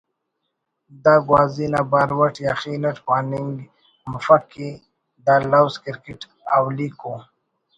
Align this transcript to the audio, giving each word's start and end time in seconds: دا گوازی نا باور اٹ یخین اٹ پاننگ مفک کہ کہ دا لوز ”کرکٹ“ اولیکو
دا 1.03 1.15
گوازی 1.27 1.67
نا 1.73 1.81
باور 1.91 2.11
اٹ 2.29 2.35
یخین 2.47 2.81
اٹ 2.89 2.97
پاننگ 3.07 3.53
مفک 4.11 4.43
کہ 4.51 4.51
کہ 4.53 4.67
دا 5.25 5.35
لوز 5.51 5.73
”کرکٹ“ 5.83 6.21
اولیکو 6.55 7.13